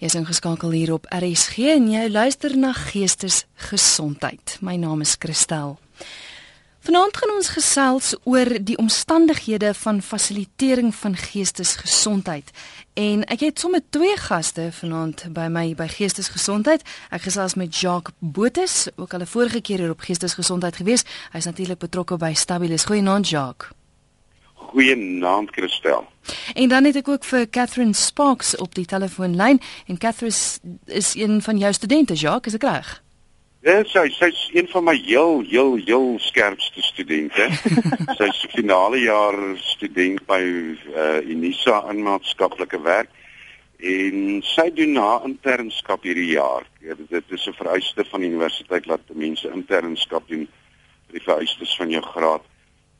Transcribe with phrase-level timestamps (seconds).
[0.00, 4.54] Jy's ingeskakel hier op RSG en jy luister na Geestesgesondheid.
[4.64, 5.74] My naam is Christel.
[6.80, 12.48] Vanaand gaan ons gesels oor die omstandighede van fasilitering van geestesgesondheid.
[12.96, 16.80] En ek het sommer twee gaste vanaand by my by Geestesgesondheid.
[17.12, 21.04] Ek gesels met Jacques Botus, ook al 'n vorige keer hier op Geestesgesondheid gewees.
[21.32, 22.88] Hy's natuurlik betrokke by Stabilis.
[22.88, 23.79] Goeienaand Jacques.
[24.70, 26.06] Goeienaand Christel.
[26.54, 31.14] En dan het ek ook vir Catherine Sparks op die telefoonlyn en Catherine is, is
[31.18, 32.90] een van jou studente, Jacques, is ek reg?
[33.66, 37.48] Ja, sy sy's een van my heel heel heel skerpste studente.
[38.20, 43.10] sy's finale jaar student by uh, Unisa in maatskaplike werk
[43.80, 46.68] en sy doen na internskap hierdie jaar.
[46.84, 50.46] Ja, dit is 'n vereiste van die universiteit dat mense internskap doen
[51.08, 52.46] vir die vereistes van jou graad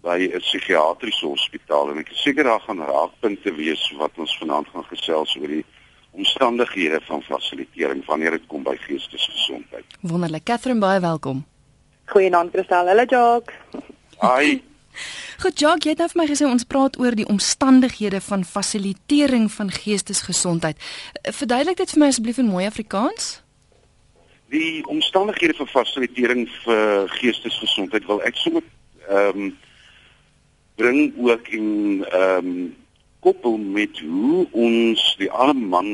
[0.03, 4.69] by 'n psigiatriese hospitaal en ek is seker daar gaan raakpunte wees wat ons vanaand
[4.73, 5.65] gaan gesels oor die
[6.11, 9.85] omstandighede van fasilitering wanneer dit kom by geestesgesondheid.
[10.01, 11.45] Wonderlik, Catherine baie welkom.
[12.05, 12.87] Goeienaand Christel.
[12.87, 13.55] Hallo Jacques.
[14.21, 14.63] Hi.
[15.43, 19.46] Goed Jacques, jy het nou vir my gesê ons praat oor die omstandighede van fasilitering
[19.52, 20.80] van geestesgesondheid.
[21.23, 23.41] Verduidelik dit vir my asseblief in mooi Afrikaans.
[24.51, 28.65] Die omstandighede van fasilitering vir geestesgesondheid wil ek sommer
[29.09, 29.59] ehm um,
[30.81, 32.77] bring ook in ehm um,
[33.21, 35.89] koppel met hoe ons die arme man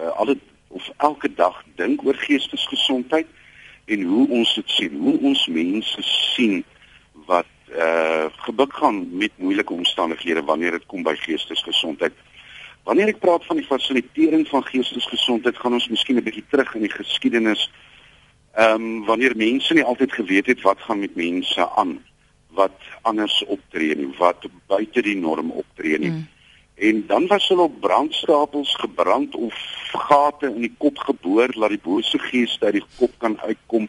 [0.00, 0.38] uh, alle
[0.68, 3.26] of elke dag dink oor geestesgesondheid
[3.84, 6.62] en hoe ons dit sien, hoe ons mense sien
[7.28, 12.16] wat eh uh, gebuk gaan met moeilike omstandighede wanneer dit kom by geestesgesondheid.
[12.88, 16.88] Wanneer ek praat van die fasilitering van geestesgesondheid, gaan ons miskien 'n bietjie terug in
[16.88, 17.70] die geskiedenis.
[18.54, 22.00] Ehm um, wanneer mense nie altyd geweet het wat gaan met mense aan
[22.56, 26.10] wat anders optree nie, wat buite die norm optree nie.
[26.10, 26.28] Mm.
[26.80, 29.54] En dan was hulle op brandstapels gebrand of
[29.92, 33.88] gate in die kop geboor laat die bose gees uit die kop kan uitkom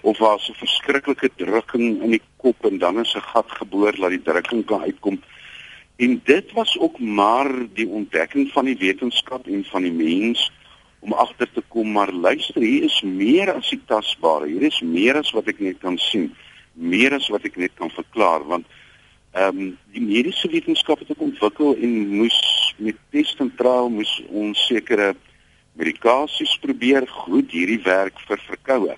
[0.00, 4.16] of was 'n verskriklike drukking in die kop en dan is 'n gat geboor laat
[4.16, 5.20] die drukking kan uitkom.
[5.96, 10.50] En dit was ook maar die ontdekking van die wetenskap en van die mens
[11.00, 15.16] om agter te kom maar luister hier is meer as die tasbare hier is meer
[15.16, 16.34] as wat ek net kan sien
[16.72, 18.66] meer as wat ek net kan verklaar want
[19.32, 22.38] ehm um, die mediese wetenskap het ook ontwikkel en moes
[22.78, 25.14] met test en trial moes ons sekere
[25.78, 28.96] medikasies probeer goed hierdie werk vir verkoue.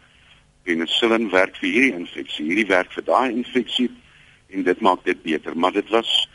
[0.65, 3.91] Penicillin werk vir hierdie infeksie hierdie werk vir daai infeksie
[4.53, 5.57] en dit maak dit beter.
[5.57, 6.29] Maar dit was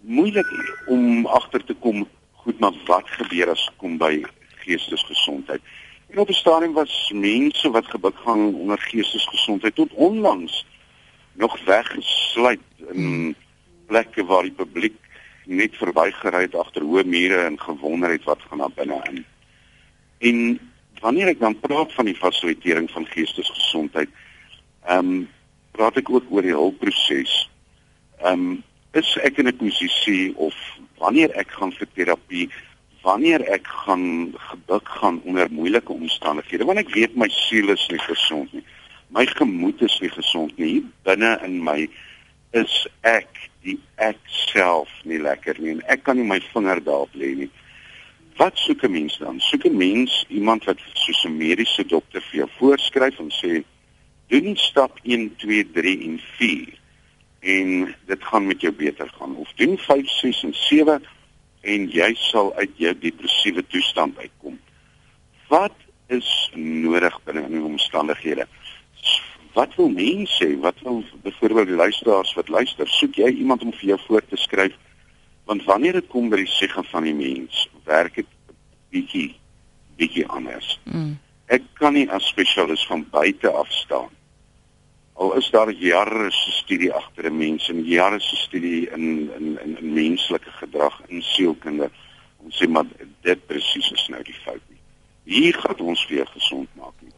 [0.00, 0.50] moeilik
[0.90, 2.06] om agter te kom
[2.42, 4.16] goed maar wat gebeur as kom by
[4.64, 5.62] geestesgesondheid
[6.10, 10.66] En op 'n stadium was mense wat gebuk gaan onder geestesgesondheid tot onlangs
[11.32, 12.60] nog weggesluit
[12.92, 13.36] in
[13.86, 14.96] plekke waar die publiek
[15.44, 19.24] net verbygery het agter hoë mure en gewonder het wat gaan daar binne in.
[20.18, 24.08] En wanneer ek dan praat van die fasilitering van geestesgesondheid,
[24.84, 25.28] ehm um,
[25.70, 27.50] praat ek ook oor die hulpproses.
[28.18, 30.54] Ehm um, is ek in 'n posisie of
[30.98, 32.50] wanneer ek gaan vir terapie
[33.02, 38.02] wanneer ek gaan gebuk gaan onder moeilike omstandighede want ek weet my siel is nie
[38.04, 38.64] gesond nie.
[39.10, 40.84] My gemoed is nie gesond nie.
[41.02, 41.88] Binne in my
[42.56, 42.74] is
[43.06, 44.20] ek die ek
[44.52, 47.50] self nie lekker nie en ek kan nie my vinger daarop lê nie.
[48.40, 49.40] Wat soek 'n mens dan?
[49.40, 53.64] Soek 'n mens iemand wat soos 'n mediese dokter vir jou voorskryf en sê
[54.28, 56.78] doen stap 1 2 3 en 4
[57.40, 59.36] en dit gaan met jou beter gaan.
[59.36, 61.02] Of doen 5 6 en 7
[61.60, 64.58] en jy sal uit jou depressiewe toestand uitkom.
[65.48, 65.76] Wat
[66.08, 68.46] is nodig binne in die omstandighede?
[69.54, 70.52] Wat wil mense sê?
[70.62, 74.38] Wat wil byvoorbeeld die luisteraars wat luister, soek jy iemand om vir jou voor te
[74.38, 74.76] skryf?
[75.50, 78.30] Want wanneer dit kom by die segge van die mens, werk dit
[78.94, 79.34] bietjie
[80.00, 80.78] bietjie anders.
[80.88, 81.18] Mm.
[81.52, 84.08] Ek kan nie as spesialis van buite af staan
[85.20, 89.58] al is daar jare se studie agter 'n mens en jare se studie in in
[89.64, 91.90] in, in menslike gedrag in sielkunde
[92.36, 92.86] om sê maar
[93.20, 94.80] dit presies is nou die fout nie.
[95.24, 97.12] Hier gaan ons weer gesond maak nie.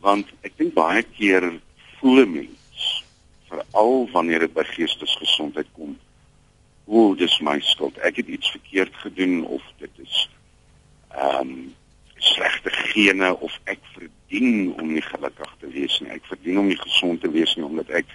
[0.00, 1.60] Want ek dink baie keer
[2.00, 3.04] voel 'n mens
[3.48, 5.98] veral wanneer dit by geestesgesondheid kom.
[6.86, 7.98] O, dis my skuld.
[7.98, 10.28] Ek het iets verkeerd gedoen of dit is
[11.10, 11.74] ehm um,
[12.16, 16.10] slegte gene of ek verdien om nie gelukkig te wees nie.
[16.10, 18.06] Ek verdien om nie gesond te wees nie omdat ek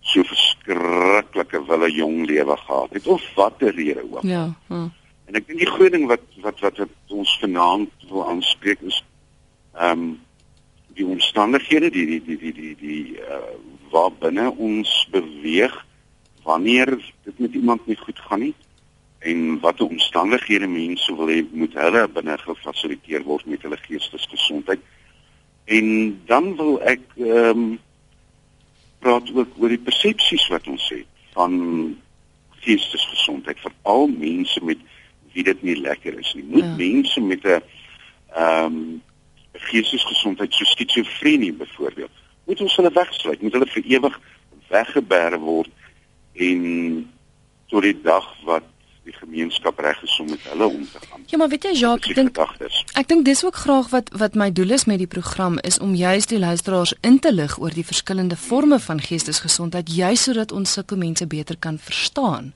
[0.00, 4.22] so verskriklike wille jong lewe gehad het of watter rede ook.
[4.22, 4.48] Ja.
[4.68, 4.88] Hm.
[5.28, 9.02] En ek dink die groot ding wat wat wat, wat ons vanaand wil aanspreek is
[9.76, 10.08] ehm um,
[10.98, 13.52] die omstandighede die die die die die die uh,
[13.92, 15.76] waar binne ons beweeg
[16.42, 16.90] wanneer
[17.24, 18.54] dit met iemand nie goed gaan nie
[19.18, 24.82] en watter omstandighede mense wil hê moet hulle binne gefasiliteer word met hulle geestesgesondheid.
[25.68, 25.86] En
[26.26, 27.78] dan wil ek ehm um,
[28.98, 31.06] praat ook oor die persepsies wat ons het
[31.36, 31.52] van
[32.64, 34.80] geestesgesondheid vir al mense met
[35.32, 36.42] wie dit nie lekker is nie.
[36.48, 36.74] Moet ja.
[36.80, 37.60] mense met 'n
[38.32, 39.02] ehm um,
[39.52, 42.10] geestesgesondheid so skizofrenie byvoorbeeld,
[42.44, 44.20] moet ons hulle wegsluit, moet hulle vir ewig
[44.68, 45.70] weggeberg word
[46.32, 46.62] en
[47.68, 48.64] tot die dag wat
[49.08, 51.24] die gemeenskap reg is om met hulle om te gaan.
[51.32, 52.38] Ja, maar weet jy Jacques, ek dink
[53.00, 55.94] ek dink dis ook graag wat wat my doel is met die program is om
[55.96, 60.72] juist die luisteraars in te lig oor die verskillende forme van geestesgesondheid juist sodat ons
[60.78, 62.52] sulke mense beter kan verstaan.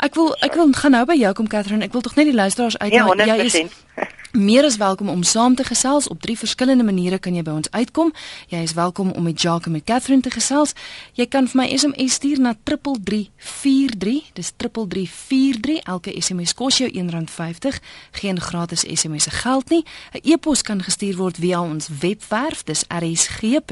[0.00, 1.84] Ek wil ek wil gaan nou by jou kom Catherine.
[1.84, 3.18] Ek wil tog net die luisteraars uitnooi.
[3.20, 3.56] Ja, jy is
[4.48, 7.68] meer as welkom om saam te gesels op drie verskillende maniere kan jy by ons
[7.70, 8.12] uitkom.
[8.48, 10.72] Jy is welkom om met Jacques en met Catherine te gesels.
[11.18, 14.32] Jy kan vir my SMS stuur na 3343.
[14.38, 15.84] Dis 3343.
[15.84, 17.76] Elke SMS kos jou R1.50.
[18.22, 19.84] Geen gratis SMS se geld nie.
[20.14, 22.64] 'n E-pos kan gestuur word via ons webwerf.
[22.64, 23.66] Dis rsg.co.za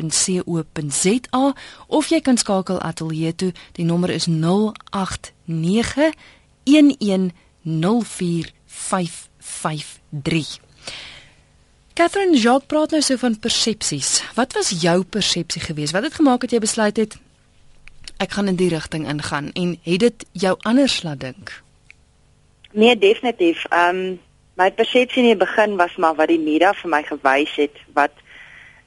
[1.87, 3.53] of jy kan skakel ateljee toe.
[3.73, 4.27] Die nommer is
[5.49, 6.13] 089
[11.99, 14.21] Catherine Jacques praat nou so van persepsies.
[14.37, 15.93] Wat was jou persepsie geweest?
[15.97, 17.17] Wat het gemaak dat jy besluit het
[18.23, 21.51] ek gaan in die rigting ingaan en het dit jou anders laat dink?
[22.73, 23.65] Nee, definitief.
[23.71, 24.19] Ehm um,
[24.59, 28.15] my persepsie in die begin was maar wat die media vir my gewys het wat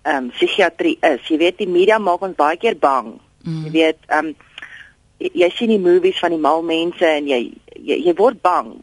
[0.04, 1.28] ehm um, psigiatrie is.
[1.28, 3.18] Jy weet die media maak ons baie keer bang.
[3.44, 3.66] Mm.
[3.66, 4.36] Jy weet ehm um,
[5.22, 7.42] jy sien die movies van die mal mense en jy
[7.76, 8.74] jy, jy word bang.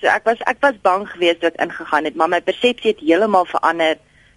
[0.00, 3.48] So ek was ek was bang geweest dat ingegaan het, maar my persepsie het heeltemal
[3.48, 3.96] verander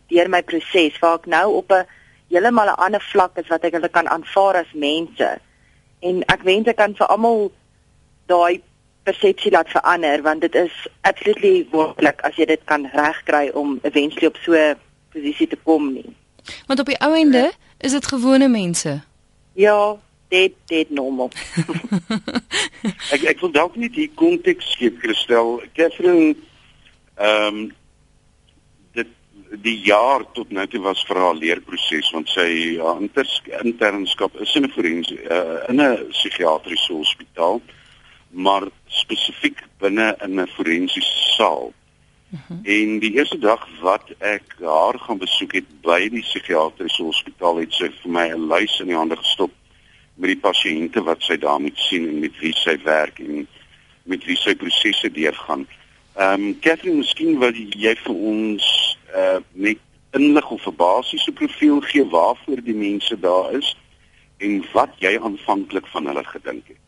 [0.09, 1.85] deur my proses waar ek nou op 'n
[2.31, 5.39] heeltemal 'n ander vlak is wat ek hulle kan aanvaar as mense.
[5.99, 7.51] En ek wens ek kan vir almal
[8.27, 8.61] daai
[9.03, 14.27] persepsie laat verander want dit is absolutely wonderlik as jy dit kan regkry om eventually
[14.27, 14.75] op so 'n
[15.11, 16.15] posisie te kom nie.
[16.67, 19.01] Want op die ou ende is dit gewone mense.
[19.53, 19.97] Ja,
[20.29, 21.31] dit dit normaal.
[23.15, 25.59] ek ek wil dalk net hier konteks gee Christel.
[25.73, 26.35] Catherine
[27.19, 27.59] ehm um,
[28.95, 29.09] dit
[29.65, 32.47] die jaar tot nou toe was vir haar leerproses want sy
[32.77, 33.27] ja, inter,
[33.63, 37.61] internskap is in 'n forensie uh, in 'n psigiatriese hospitaal
[38.29, 41.73] maar spesifiek binne in 'n forensiese saal.
[42.29, 42.41] Uh mhm.
[42.47, 42.73] -huh.
[42.79, 47.73] En die eerste dag wat ek haar gaan besoek het by die psigiatriese hospitaal het
[47.73, 49.51] sy vir my 'n lys in die hande gestop
[50.19, 53.45] met die pasiënte wat sy daar moet sien en met wie sy werk en
[54.09, 55.67] met wie sy prosesse deurgaan.
[56.19, 58.65] Ehm um, Catherine, miskien wil jy vir ons
[59.15, 59.79] uh net
[60.17, 63.75] inlig of 'n basiese profiel gee waarvoor die mense daar is
[64.37, 66.81] en wat jy aanvanklik van hulle gedink het.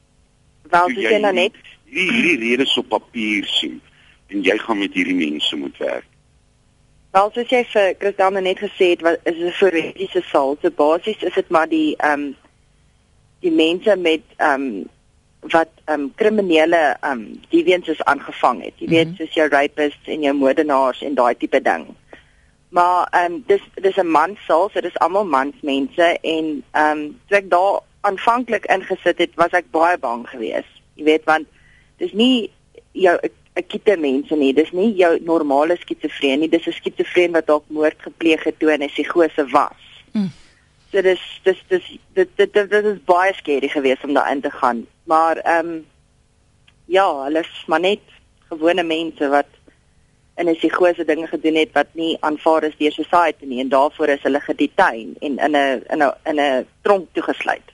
[0.70, 1.56] Wel, jy sien nou net
[1.86, 3.82] hierdie redes op papier sien
[4.28, 6.08] en jy gaan met hierdie mense moet werk.
[7.12, 10.58] Wel, soos jy vir Christiane net gesê het, wat is 'n forensiese saal.
[10.62, 12.36] So basies is dit maar die ehm um,
[13.42, 14.90] die mense met ehm um,
[15.42, 18.74] wat ehm um, kriminele ehm um, deviants is aangevang het.
[18.78, 19.26] Jy weet mm -hmm.
[19.26, 21.86] soos jou rapists en jou moordenaars en daai tipe ding.
[22.70, 27.20] Maar ehm um, dis dis 'n man sal, so dis almal mansmense en ehm um,
[27.28, 30.82] toe ek daar aanvanklik ingesit het, was ek baie bang geweest.
[30.94, 31.48] Jy weet want
[31.98, 32.52] dis nie
[32.92, 33.20] jou
[33.54, 37.98] akute mense nie, dis nie jou normale skizofrenie nie, dis 'n skizofreen wat dalk moord
[37.98, 39.82] gepleeg het toe hy 'n psigose was.
[40.12, 40.30] Mm
[40.92, 44.52] dit is dis dis dit dit dit, dit is baie skerry geweest om daarin te
[44.52, 44.86] gaan.
[45.04, 45.86] Maar ehm um,
[46.86, 48.04] ja, hulle is maar net
[48.50, 49.48] gewone mense wat
[50.38, 54.08] in 'n psigose dinge gedoen het wat nie aanvaar is deur society nie en daarvoor
[54.08, 57.68] is hulle gedetain en in 'n in 'n in 'n tronk toegesluit.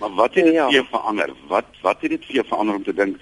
[0.00, 0.70] Maar wat het dit ja.
[0.70, 1.30] vir verander?
[1.48, 3.16] Wat wat het dit vir jou verander om te dink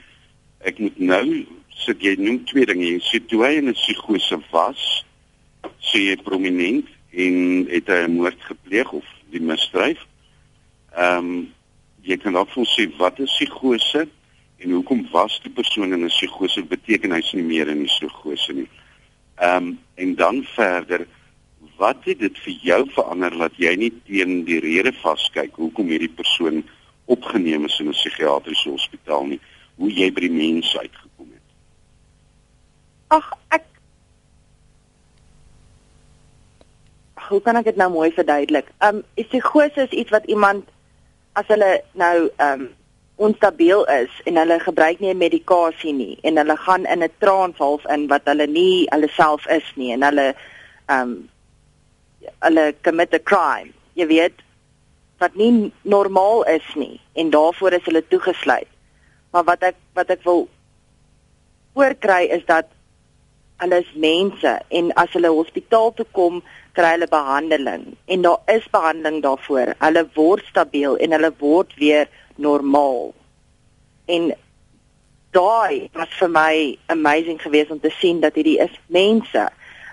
[0.59, 4.39] ek moet nou sit jy noem twee dinge, jy sê toe hy in 'n psigose
[4.51, 5.05] was,
[5.81, 10.07] sê jy prominent en het hy 'n moord gepleeg of die misdryf.
[10.95, 11.53] Ehm um,
[12.03, 14.09] jy kan dalk voel sê wat is psigose
[14.59, 18.53] en hoekom was die persoon in 'n psigose beteken hy's nie meer in die psigose
[18.53, 18.69] nie.
[19.37, 21.07] Ehm um, en dan verder
[21.77, 26.13] wat het dit vir jou verander dat jy nie teen die rede vaskyk hoekom hierdie
[26.13, 26.63] persoon
[27.05, 29.41] opgeneem is in 'n psigiatriese hospitaal nie
[29.77, 31.47] hoe jy by die mens uitgekom het
[33.09, 33.65] Ag ek
[37.31, 38.69] hoe kan ek dit nou mooi verduidelik?
[38.85, 40.69] Um psigose is iets wat iemand
[41.39, 42.69] as hulle nou um
[43.21, 47.85] onstabiel is en hulle gebruik nie medikasie nie en hulle gaan in 'n trance half
[47.95, 50.35] in wat hulle nie hulle self is nie en hulle
[50.89, 51.29] um
[52.45, 53.73] hulle commit a crime.
[53.95, 54.43] Jy weet
[55.19, 58.71] wat nie normaal is nie en daarvoor is hulle toegesluit.
[59.33, 60.49] Maar wat ek wat ek wil
[61.75, 62.67] oorkry is dat
[63.61, 66.41] hulle is mense en as hulle hospitaal toe kom,
[66.77, 69.75] kry hulle behandeling en daar is behandeling daarvoor.
[69.79, 73.13] Hulle word stabiel en hulle word weer normaal.
[74.07, 74.31] En
[75.37, 76.55] daai was vir my
[76.87, 79.47] amazing geweest om te sien dat hierdie is mense.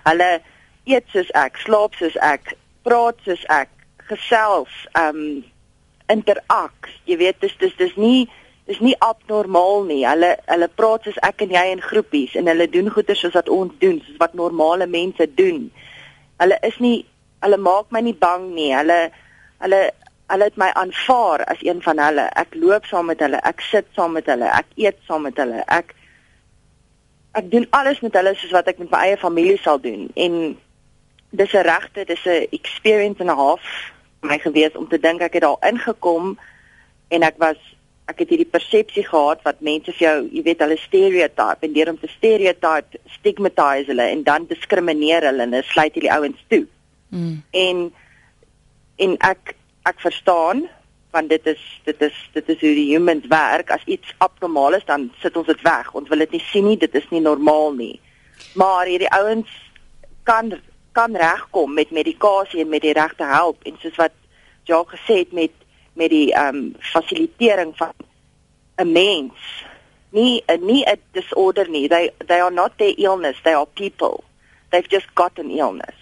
[0.04, 0.30] Hulle
[0.88, 2.54] eet soos ek, slaap soos ek,
[2.86, 3.70] praat soos ek,
[4.08, 5.44] gesels, um
[6.08, 6.88] interak.
[7.04, 8.28] Jy weet dis dis dis nie
[8.68, 10.02] dis nie abnormaal nie.
[10.08, 13.48] Hulle hulle praat soos ek en jy in groepies en hulle doen goeie soos wat
[13.52, 15.68] ons doen, soos wat normale mense doen.
[16.38, 17.06] Hulle is nie
[17.42, 18.70] hulle maak my nie bang nie.
[18.74, 19.10] Hulle
[19.62, 19.82] hulle
[20.28, 22.28] hulle het my aanvaar as een van hulle.
[22.36, 25.62] Ek loop saam met hulle, ek sit saam met hulle, ek eet saam met hulle.
[25.66, 25.94] Ek
[27.38, 30.08] ek doen alles met hulle soos wat ek met my eie familie sal doen.
[30.16, 30.58] En
[31.30, 33.62] dis 'n regte, dis 'n experience and a half
[34.20, 36.38] my gewees om te dink ek het daar ingekom
[37.08, 37.56] en ek was
[38.08, 41.90] ek het hierdie persepsie gehad wat mense vir jou, jy weet, hulle stereotype en deur
[41.92, 46.64] om te stereotype, stigmatise hulle en dan diskrimineer hulle en hulle sluit hierdie ouens toe.
[47.12, 47.38] Mm.
[47.52, 47.88] En
[48.98, 49.54] en ek
[49.88, 50.66] ek verstaan
[51.14, 54.86] want dit is dit is dit is hoe die humans werk as iets abnormaal is
[54.88, 57.72] dan sit ons dit weg ons wil dit nie sien nie dit is nie normaal
[57.78, 57.96] nie
[58.60, 59.52] maar hierdie ouens
[60.28, 60.52] kan
[60.98, 64.16] kan regkom met medikasie en met die regte hulp en soos wat
[64.68, 65.54] Jacques gesê het met
[65.98, 67.94] met die ehm um, fasilitering van
[68.78, 69.34] 'n mens
[70.10, 74.24] nie 'n nie 'n disorder nie they they are not their illness they are people
[74.70, 75.98] they've just got an illness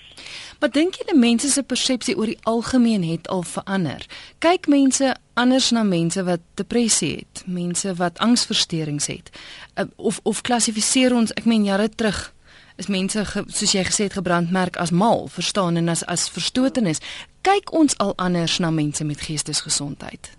[0.60, 4.06] Maar dink jy die mense se persepsie oor die algemeen het al verander?
[4.38, 9.28] Kyk mense anders na mense wat depressie het, mense wat angsversteurings het.
[9.74, 12.32] Uh, of of klassifiseer ons, ek meen jare terug
[12.76, 17.00] is mense ge, soos jy gesê het gebrandmerk as mal, verstaan en as as verstotenis.
[17.46, 20.32] Kyk ons al anders na mense met geestesgesondheid?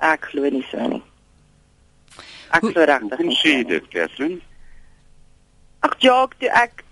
[0.00, 1.02] Ek glo nie so nie.
[2.56, 3.20] Ek glo regtig.
[3.20, 4.38] Hoe sê dit, Catherine?
[5.84, 6.86] Ag, Jacques, toe ek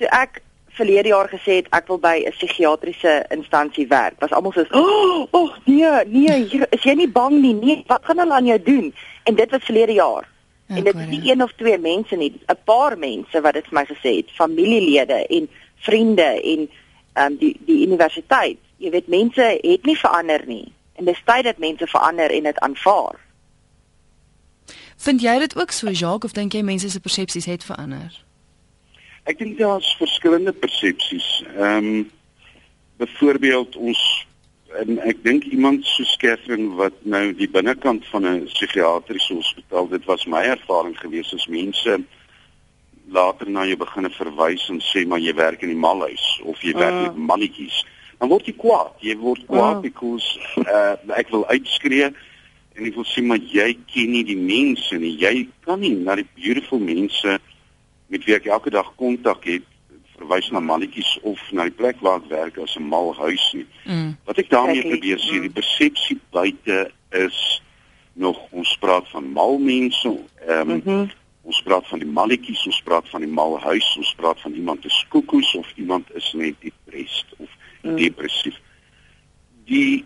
[0.00, 0.40] toe ek
[0.78, 4.16] verlede jaar gesê het ek wil by 'n psigiatriese instansie werk.
[4.20, 7.54] Was almal so, "Ag, oh, nee, nee, hier, is jy nie bang nie?
[7.54, 10.28] Nee, wat gaan hulle aan jou doen?" En dit was verlede jaar.
[10.66, 13.66] Ja, en dit is nie een of twee mense nie, 'n paar mense wat dit
[13.66, 16.68] vir my gesê het, familielede en vriende en
[17.12, 18.58] ehm um, die die universiteit.
[18.80, 20.72] Jy weet mense het nie verander nie.
[20.96, 23.18] En dis tyd dat mense verander en dit aanvaar.
[25.00, 28.16] Vind jy dit ook so, Jacques, of dink jy mense se persepsies het verander?
[29.28, 31.28] Ek dink daar's verskillende persepsies.
[31.56, 32.08] Ehm um,
[33.00, 34.00] byvoorbeeld ons
[34.76, 40.04] en ek dink iemand so Catherine wat nou die binnekant van 'n psigiatriese hospitaal, dit
[40.04, 42.00] was my ervaring gewees as mense
[43.08, 46.74] later na jou begine verwys en sê maar jy werk in die malhuis of jy
[46.76, 47.02] werk uh.
[47.02, 47.84] met mannetjies.
[48.20, 48.92] Dan word jy kwaad.
[49.00, 49.84] Jy word kwaad uh.
[49.84, 52.10] because uh, ek wil uitskree
[52.76, 55.16] en ek wil sê maar jy ken nie die mense nie.
[55.20, 57.38] Jy kan nie na die beautiful mense
[58.10, 59.64] met wie ek elke dag kontak het
[60.20, 63.66] verwys na mannetjies of na die plek waar ek werk as 'n mal huis nie.
[63.86, 64.16] Mm.
[64.28, 65.46] Wat ek daarmee probeer sê, mm.
[65.48, 67.62] die persepsie buite is
[68.12, 70.12] nog ons praat van mal mense.
[70.46, 71.10] Ehm um, mm -hmm.
[71.42, 74.84] ons praat van die mannetjies, ons praat van die mal huis, ons praat van iemand
[74.84, 77.48] is koekoes of iemand is net depressed of
[77.82, 77.96] mm.
[77.96, 78.56] depressief.
[79.64, 80.04] Die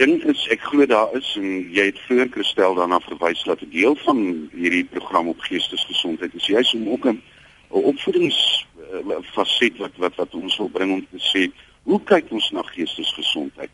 [0.00, 3.70] ding is ek glo daar is en jy het vroeër Christel daarna verwys dat 'n
[3.70, 7.22] deel van hierdie program op geestesgesondheid is juist om ook 'n
[7.70, 11.50] 'n opvoedingsfaset wat wat wat ons wil bring om te sê
[11.82, 13.70] hoe kyk ons na geestesgesondheid?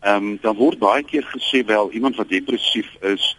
[0.00, 3.36] Ehm um, dan word baie keer gesê wel iemand wat depressief is,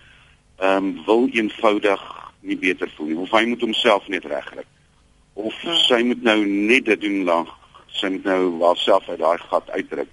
[0.57, 2.01] ehm um, wil eenvoudig
[2.41, 4.63] nie beter voel nie of hy moet homself net regkry.
[5.33, 5.75] Of ja.
[5.87, 7.49] sy moet nou net dit doen lank,
[8.01, 10.09] moet nou haarself uit daai gat uitdruk.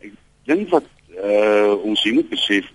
[0.00, 0.12] Ek
[0.44, 2.68] dink wat uh, ons hier moet besef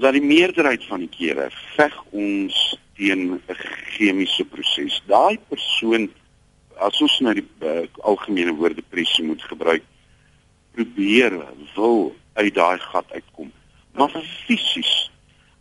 [0.00, 2.56] dat die meerderheid van die kere veg ons
[2.96, 3.56] teen 'n
[3.96, 5.02] chemiese proses.
[5.06, 6.10] Daai persoon
[6.78, 9.82] as ons nou die uh, algemene woord depressie moet gebruik,
[10.72, 11.36] probeer
[11.74, 13.52] wil uit daai gat uitkom.
[13.92, 15.10] Maar fisies.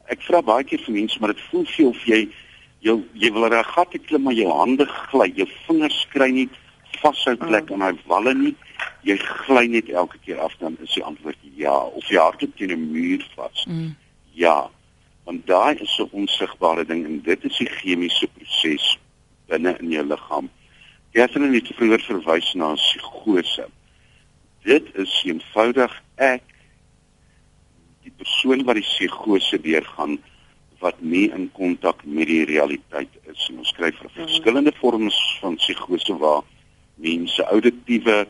[0.07, 2.21] Ek vra baie keer vir mense, maar dit voel vir of jy
[2.79, 6.49] jy jy wil 'n gat klim maar jou hande gly, jou vingers kry nie
[7.01, 7.85] vashou plek aan mm.
[7.85, 8.55] daai walle nie.
[9.07, 12.71] Jy gly net elke keer af dan is die antwoord ja of jy hardloop teen
[12.75, 13.65] 'n muur vas.
[13.67, 13.95] Mm.
[14.33, 14.69] Ja
[15.25, 18.97] want daai is 'n onsigbare ding en dit is die chemiese proses
[19.47, 20.49] binne in jou liggaam.
[21.13, 23.65] Catherine het vroeër verwys na psigose.
[24.63, 26.43] Dit is eenvoudig ek
[28.03, 30.17] die persoon wat die psigose deurgaan
[30.79, 33.47] wat nie in kontak met die realiteit is.
[33.49, 36.43] En ons skryf vir verskillende vorms van psigose waar
[36.99, 38.27] mense auditiewe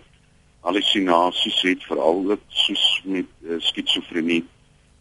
[0.66, 4.44] hallusinasies het, veral soos met uh, skizofrenie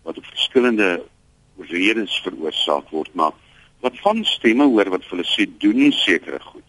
[0.06, 1.02] wat op verskillende
[1.68, 3.34] redes veroorsaak word, maar
[3.82, 6.64] wat van stemme hoor wat hulle sê doen sekere goed.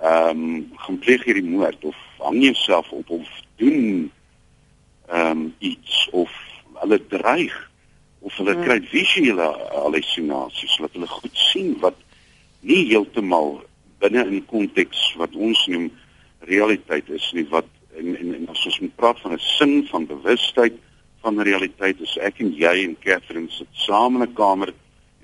[0.00, 3.28] Ehm um, gaan pleeg hierdie moord of hang jouself op of
[3.60, 4.10] doen
[5.08, 6.32] ehm um, iets of
[6.80, 7.54] hulle dreig
[8.20, 8.64] of hulle hmm.
[8.64, 11.96] kry visuele hallusinasies wat hulle goed sien wat
[12.60, 13.60] nie heeltemal
[14.02, 15.88] binne in konteks wat ons noem
[16.46, 20.06] realiteit is nie wat en en, en as ons moet praat van 'n sin van
[20.06, 20.74] bewustheid
[21.20, 24.74] van realiteit is ek en jy en Catherine sit saam in 'n kamer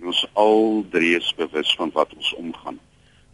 [0.00, 2.78] en ons al drie is bewus van wat ons omgaan.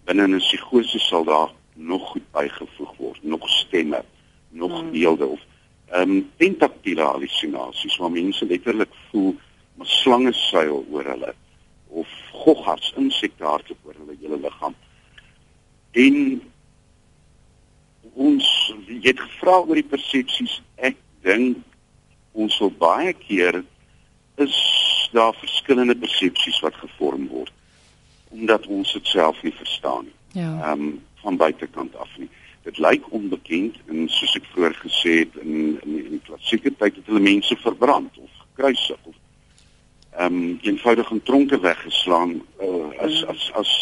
[0.04, 4.04] Binne 'n psigose sal daar nog goed bygevoeg word, nog stemme,
[4.50, 4.90] nog hmm.
[4.90, 5.40] beelde of
[5.90, 9.36] ehm um, tentaktiele hallusinasies waar mense letterlik voel
[9.78, 11.34] 'n slange seil oor hulle
[11.88, 14.74] of goggarts insekte hardloop oor hulle hele liggaam.
[15.92, 16.42] En
[18.18, 18.46] ons
[18.86, 20.58] jy het gevra oor die persepsies.
[20.76, 21.58] Ek dink
[22.38, 23.62] ons sal baie keer
[24.42, 24.56] is
[25.12, 27.54] daar verskillende persepsies wat gevorm word
[28.28, 30.16] omdat ons dit self nie verstaan nie.
[30.42, 30.50] Ja.
[30.72, 32.28] Ehm um, van buitekant af nie.
[32.62, 37.00] Dit lyk onbekend en soos ek vroeër gesê het in in die, die klassieke tyd
[37.00, 39.16] het hulle mense verbrand of gekruisig of
[40.18, 43.72] ehm um, eenvoudig in tronke weggeslaan uh, as as as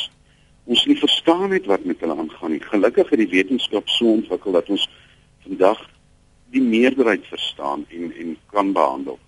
[0.66, 2.62] ons nie verstaan het wat met hulle aangaan nie.
[2.62, 4.88] Gelukkig het die wetenskap so ontwikkel dat ons
[5.46, 5.82] vandag
[6.54, 9.18] die meerderheid verstaan en en kan behandel.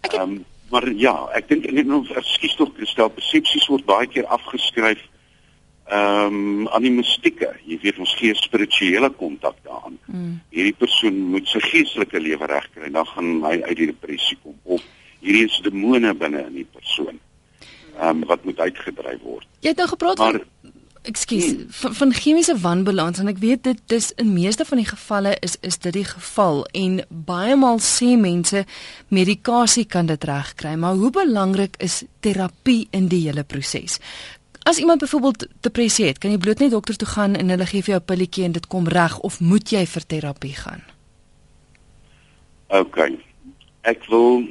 [0.00, 4.28] Ehm um, maar ja, ek dink net nou ekskuus tog gestel persepsies word baie keer
[4.30, 5.00] afgeskryf
[5.90, 7.50] ehm um, aan die mistieke.
[7.66, 9.98] Jy weet ons gee spirituele kontak daaraan.
[10.06, 10.36] Mm.
[10.54, 14.54] Hierdie persoon moet sy geestelike lewe regkry en dan gaan hy uit die depressie kom
[14.62, 14.86] of
[15.20, 17.18] hierdie is demone binne in die persoon.
[18.00, 19.46] Um, wat moet uitgedryf word.
[19.60, 21.66] Jy het nou gepraat maar, van Ekskuus, hmm.
[21.68, 25.54] van, van chemiese wanbalans en ek weet dit dis in meeste van die gevalle is
[25.64, 28.66] is dit die geval en baie maal sê mense
[29.08, 33.96] medikasie kan dit regkry, maar hoe belangrik is terapie in die hele proses?
[34.68, 37.80] As iemand byvoorbeeld depressie het, kan jy bloot net dokter toe gaan en hulle gee
[37.80, 40.84] vir jou 'n pilletjie en dit kom reg of moet jy vir terapie gaan?
[42.68, 42.98] OK.
[43.82, 44.44] Ek wil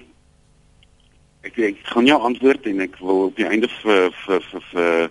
[1.49, 5.09] ek ek gaan jou antwoord en ek wil op die einde vir vir vir, vir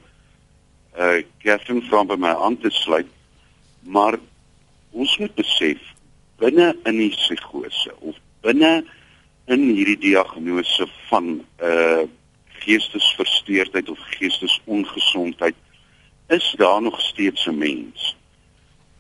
[0.98, 3.10] uh Catherine van by my aan te sluit.
[3.82, 4.18] Maar
[4.90, 5.82] ons moet besef
[6.38, 8.82] binne in die psigose of binne
[9.50, 12.06] in hierdie diagnose van uh
[12.58, 15.54] geestesversteurdheid of geestesongesondheid
[16.34, 18.16] is daar nog steeds 'n mens.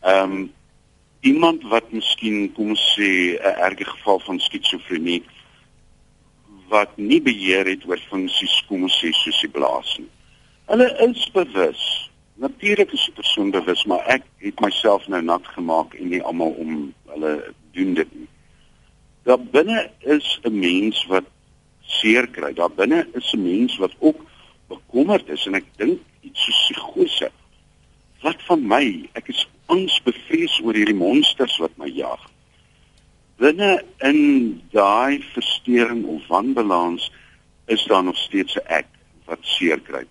[0.00, 0.52] Ehm um,
[1.20, 5.22] iemand wat miskien kom ons sê 'n erge geval van skizofrenie
[6.68, 10.10] wat nie beheer het oor funksies kom ons sê soos die blaas nie.
[10.68, 11.84] Hulle is bewus.
[12.38, 16.52] Natuurlik is die persoon bewus, maar ek het myself nou nat gemaak en nie almal
[16.60, 16.74] om
[17.14, 17.32] hulle
[17.74, 18.28] doen dit nie.
[19.26, 21.24] Daar binne is 'n mens wat
[21.82, 22.52] seer kry.
[22.52, 24.20] Daar binne is 'n mens wat ook
[24.68, 27.30] bekommerd is en ek dink iets so psigose.
[28.22, 29.08] Wat van my?
[29.12, 32.30] Ek is angsbevrees oor hierdie monsters wat my jag.
[33.38, 37.12] Binne in daai verstoring of wanbalans
[37.70, 38.86] is daar nog steeds 'n ek
[39.24, 40.04] wat seer kry.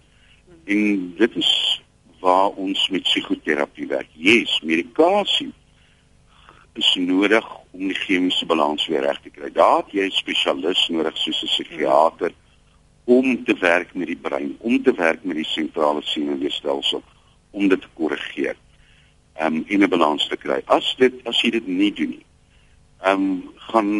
[0.66, 1.82] En dit is
[2.20, 4.08] waar ons met psigoterapie werk.
[4.14, 5.54] Yes, medikasie
[6.74, 9.52] is nodig om die chemiese balans weer reg te kry.
[9.52, 12.32] Daar het jy 'n spesialis nodig soos 'n psigiater
[13.04, 17.04] om te werk met die brein, om te werk met die sentrale senuweestelsel
[17.52, 18.56] om dit te korrigeer.
[19.42, 20.62] Um in 'n balans te kry.
[20.66, 22.26] As dit as jy dit nie doen nie,
[23.06, 23.92] um gaan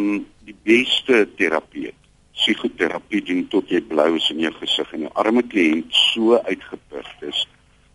[0.48, 1.92] die beste terapie
[2.38, 7.26] psigoterapie doen tot jy blou is in jou gesig en jou arme kliënt so uitgeput
[7.28, 7.46] is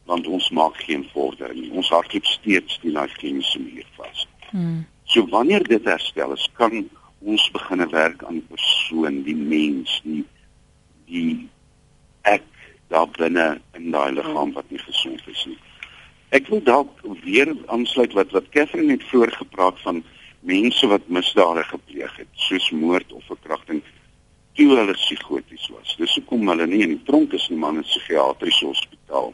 [0.09, 1.71] want ons maak geen vordering nie.
[1.71, 4.25] Ons hardloop steeds die daai chemiese muur vas.
[4.51, 4.81] Hmm.
[5.07, 6.83] So wanneer dit herstel is, kan
[7.23, 10.25] ons begin werk aan die persoon, die mens, die
[11.07, 11.47] die
[12.27, 12.43] ek
[12.91, 15.59] daar binne in daai liggaam wat nie gesond is nie.
[16.35, 20.03] Ek wil dalk weer aansluit wat wat Catherine het voorgepraat van
[20.43, 23.81] mense wat misdade gepleeg het, soos moord of verkrachting
[24.53, 25.95] toe hulle psigoties was.
[25.97, 29.33] Dis hoekom hulle nie in die tronk is nie, maar in 'n psigiatriese hospitaal.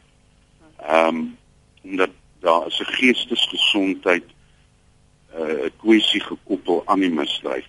[0.77, 1.37] Ehm um,
[1.83, 7.65] omdat daar is 'n geestesgesondheid 'n uh, kwessie gekoppel aan die misdryf.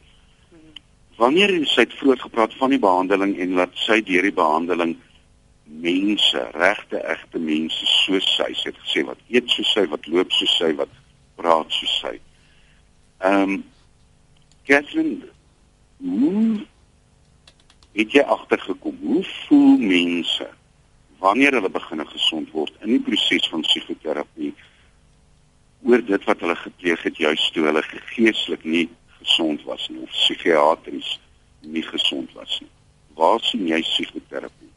[1.16, 4.96] Wanneer sy het vroeër gepraat van die behandeling en dat sy deur die behandeling
[5.64, 10.32] mense, regte egte mense soos sy, sy het gesê wat eet soos sy, wat loop
[10.32, 10.88] soos sy, wat
[11.36, 12.14] praat soos sy.
[13.20, 13.64] Ehm um,
[14.64, 15.28] Catherine,
[15.98, 16.66] hoe
[17.96, 20.48] het jy agtergekom hoe voel mense
[21.18, 24.52] wanneer hulle begin gesond word in die proses van psigoterapie
[25.82, 27.82] oor dit wat hulle gepleeg het juist toe hulle
[28.14, 28.86] geestelik nie
[29.20, 31.16] gesond was nie of psigiatries
[31.60, 32.70] nie gesond was nie
[33.20, 34.70] waar sien jy psigoterapie?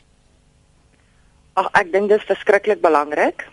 [1.60, 3.46] Ag ek dink dit is verskriklik belangrik.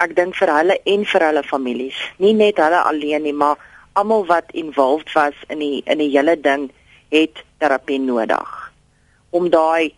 [0.00, 3.60] Ek dink vir hulle en vir hulle families, nie net hulle alleen nie, maar
[4.00, 6.70] almal wat involved was in die in die hele ding
[7.12, 8.48] het terapie nodig.
[9.30, 9.92] Om daai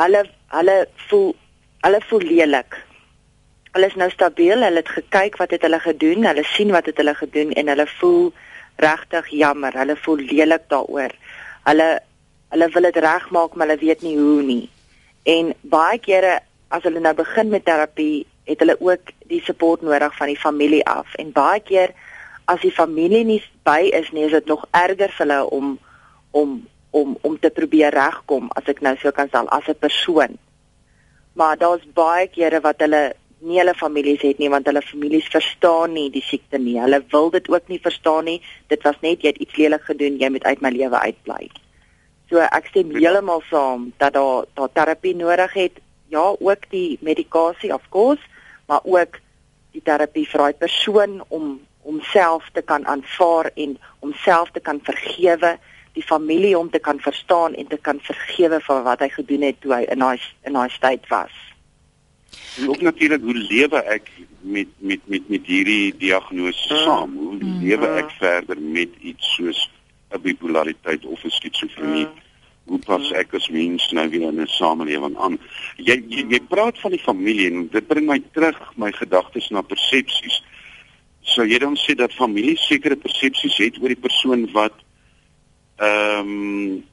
[0.00, 0.24] hulle
[0.54, 0.76] hulle
[1.08, 1.30] voel
[1.86, 2.78] hulle voel lelik.
[3.76, 6.98] Hulle is nou stabiel, hulle het gekyk wat het hulle gedoen, hulle sien wat het
[7.02, 8.32] hulle gedoen en hulle voel
[8.82, 9.76] regtig jammer.
[9.76, 11.14] Hulle voel lelik daaroor.
[11.68, 11.88] Hulle
[12.54, 14.66] hulle wil dit regmaak, maar hulle weet nie hoe nie.
[15.26, 16.38] En baie kere
[16.74, 20.84] as hulle nou begin met terapie, het hulle ook die support nodig van die familie
[20.86, 21.14] af.
[21.20, 21.94] En baie keer
[22.46, 25.76] as die familie nie by is nie, is dit nog erger vir hulle om
[26.30, 26.56] om
[26.96, 30.38] om om te probeer regkom as ek nou so kan sê as 'n persoon.
[31.34, 35.92] Maar daar's baie kere wat hulle nie hulle families het nie want hulle families verstaan
[35.92, 36.80] nie die siekte nie.
[36.80, 38.40] Hulle wil dit ook nie verstaan nie.
[38.68, 41.50] Dit was net jy het iets lelik gedoen, jy moet uit my lewe uitbly.
[42.30, 45.80] So ek stem heeltemal saam dat daar daar terapie nodig het.
[46.08, 48.22] Ja, ook die medikasie of course,
[48.66, 49.18] maar ook
[49.72, 55.56] die terapie vir daai persoon om homself te kan aanvaar en homself te kan vergewe
[55.96, 59.60] die familie om te kan verstaan en te kan vergewe vir wat hy gedoen het
[59.62, 60.18] toe hy in daai
[60.48, 61.36] in daai tyd was.
[62.58, 66.84] En ook natuurlik hoe lewe ek met met met met hierdie diagnose mm.
[66.84, 67.16] saam?
[67.16, 67.58] Hoe mm.
[67.64, 69.66] lewe ek verder met iets soos
[70.12, 72.06] 'n bipolariteit of 'n skizofrenie?
[72.06, 72.24] Mm.
[72.66, 75.38] Hoe pas ek as mens nou weer in 'n samelewing aan?
[75.76, 79.62] Jy, jy jy praat van die familie en dit bring my terug my gedagtes na
[79.62, 80.42] persepsies.
[81.26, 84.76] So jy dan sê dat familie sekere persepsies het oor die persoon wat
[85.82, 86.84] ehm um,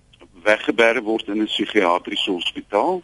[0.43, 3.01] weggeberg word in 'n psigiatriese hospitaal?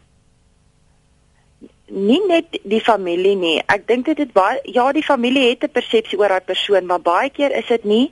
[1.87, 3.61] Nie net die familie nie.
[3.65, 7.01] Ek dink dit het baie ja, die familie het 'n persepsie oor daai persoon, maar
[7.01, 8.11] baie keer is dit nie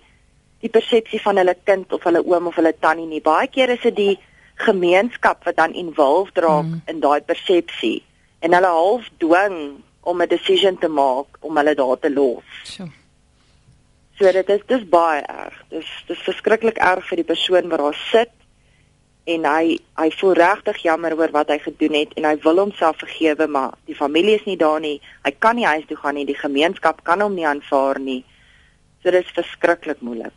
[0.62, 3.22] die persepsie van hulle kind of hulle oom of hulle tannie nie.
[3.22, 4.20] Baie keer is dit die
[4.56, 6.82] gemeenskap wat dan involved raak mm.
[6.86, 8.04] in daai persepsie
[8.40, 12.46] en hulle half dwing om 'n decision te maak om hulle daar te los.
[12.64, 12.97] Sure.
[14.18, 15.58] So dit is dis baie erg.
[15.70, 18.34] Dis dis verskriklik erg vir die persoon wat daar sit
[19.30, 22.98] en hy hy voel regtig jammer oor wat hy gedoen het en hy wil homself
[23.04, 24.96] vergewe maar die familie is nie daar nie.
[25.28, 26.26] Hy kan nie huis toe gaan nie.
[26.26, 28.24] Die gemeenskap kan hom nie aanvaar nie.
[29.08, 30.34] So dit is verskriklik moeilik.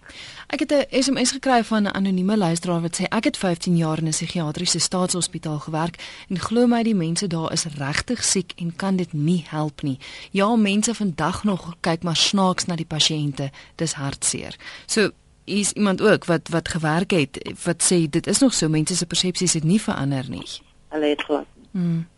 [0.46, 3.98] Ek het 'n SMS gekry van 'n anonieme luisteraar wat sê ek het 15 jaar
[3.98, 5.96] in 'n psigiatriese staatshospitaal gewerk
[6.28, 9.98] en glo my die mense daar is regtig siek en kan dit nie help nie.
[10.30, 13.50] Ja, mense vandag nog kyk maar snaaks na die pasiënte.
[13.74, 14.56] Dis hartseer.
[14.86, 15.10] So
[15.44, 19.06] is iemand ook wat wat gewerk het wat sê dit is nog so mense se
[19.06, 20.46] persepsies het nie verander nie.
[20.88, 21.46] Hulle het glad.
[21.70, 22.08] Hmm.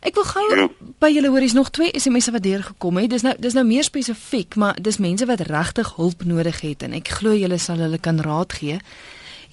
[0.00, 0.66] Ek wil gou ja.
[1.02, 3.10] by julle hoor, is nog twee SMS'e wat deurgekom het.
[3.12, 6.96] Dis nou dis nou meer spesifiek, maar dis mense wat regtig hulp nodig het en
[6.96, 8.78] ek glo julle sal hulle kan raad gee.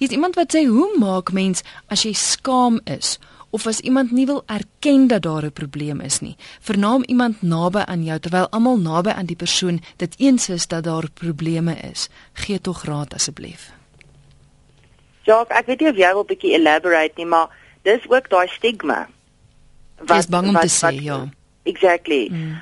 [0.00, 3.18] Hier's iemand wat sê, "Hoe maak mens as jy skaam is
[3.50, 6.36] of as iemand nie wil erken dat daar 'n probleem is nie?
[6.60, 10.84] Vernaam iemand naby aan jou terwyl almal naby aan die persoon dit eens is dat
[10.84, 12.08] daar probleme is.
[12.32, 13.72] Gee tog raad asseblief."
[15.22, 17.48] Ja, ek weet nie of jy wil 'n bietjie elaborate nie, maar
[17.82, 19.08] dis ook daai stigma
[20.06, 21.28] wat is bang om wat, te sê ja.
[21.62, 22.28] Exactly.
[22.30, 22.56] Mm.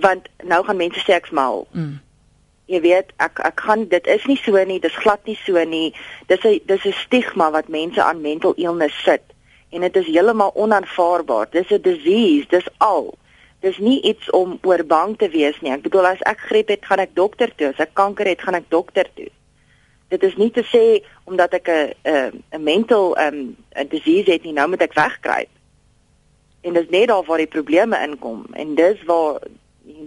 [0.00, 1.66] want nou gaan mense sê ek's mal.
[1.72, 2.00] Mm.
[2.72, 5.92] jy weet ek ek gaan dit is nie so nie dis glad nie so nie.
[6.28, 9.22] Dis 'n dis 'n stigma wat mense aan mental illness sit.
[9.70, 11.50] En dit is heeltemal onaanvaarbaar.
[11.50, 13.14] Dis 'n disease dis al.
[13.60, 15.72] Dis nie iets om oor bang te wees nie.
[15.72, 17.68] Ek bedoel as ek griep het gaan ek dokter toe.
[17.68, 19.28] As ek kanker het gaan ek dokter toe.
[20.08, 21.92] Dit is nie te sê omdat ek 'n
[22.52, 25.48] 'n mental um 'n disease het nie nou moet ek wegkruip
[26.62, 29.42] en dis net daar waar die probleme inkom en dis waar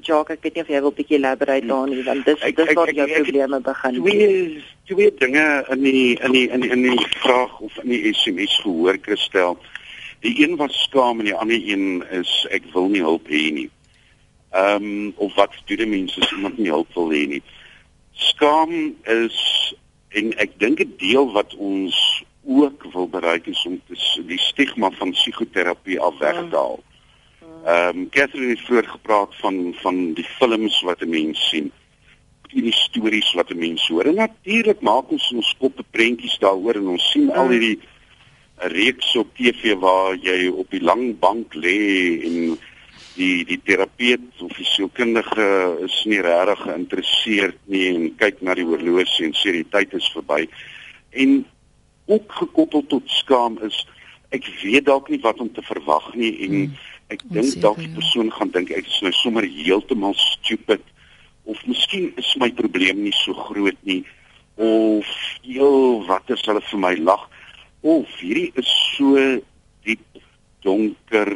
[0.02, 2.92] Jacques ek weet nie of jy wil bietjie elaborate daar nie want dis dis waar
[2.96, 3.98] jou probleme begin.
[4.02, 8.14] Twee twee dinge in die in die in die, in die vraag of in die
[8.14, 9.58] SMS gehoor gestel.
[10.24, 13.70] Die een was skaam en die ander een is ek wil nie hulp hê nie.
[14.56, 17.44] Ehm um, of wat doen die mense as iemand nie hulp wil hê nie?
[18.32, 19.42] Skaam is
[20.16, 22.00] en ek dink 'n deel wat ons
[22.46, 23.80] ook wil bereik is om
[24.28, 26.84] die stigma van psigoterapie af weg te haal.
[27.66, 31.72] Ehm um, Catherine het vroeër gepraat van van die films wat 'n mens sien,
[32.50, 34.06] die stories wat 'n mens hoor.
[34.06, 37.80] En natuurlik maak ons ons koppe prentjies daaroor en ons sien al hierdie
[38.56, 41.80] reeks op TV waar jy op die lang bank lê
[42.24, 42.58] en
[43.16, 48.68] die die terapeut of die sielkundige is nie regtig geïnteresseerd nie en kyk na die
[48.68, 50.48] horlosie en sê die tyd is verby.
[51.12, 51.46] En
[52.06, 53.86] ook gekoppel tot skaam is
[54.36, 56.76] ek weet dalk nie wat om te verwag nie en hmm,
[57.14, 57.98] ek dink dalk die ja.
[58.00, 60.84] persoon gaan dink ek is nou sommer heeltemal stupid
[61.46, 64.04] of miskien is my probleem nie so groot nie
[64.56, 65.10] of
[65.46, 67.28] heel wat is hulle vir my lag
[67.86, 69.26] of hierdie is so
[69.86, 70.24] diep
[70.66, 71.36] donker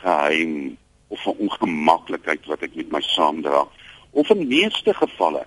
[0.00, 0.76] geheim
[1.08, 3.64] of 'n ongemaklikheid wat ek met my saamdra
[4.12, 5.46] of in meeste gevalle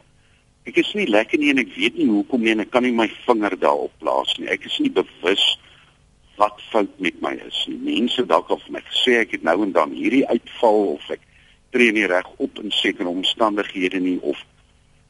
[0.70, 2.96] ek is nie lekker nie en ek weet nie hoekom nie en ek kan nie
[2.96, 4.48] my vinger daarop plaas nie.
[4.52, 5.44] Ek is nie bewus
[6.40, 7.78] wat fout met my is nie.
[7.84, 11.22] Mense dalk of my sê ek het nou en dan hierdie uitval of ek
[11.76, 14.40] tree nie reg op in sekere omstandighede nie of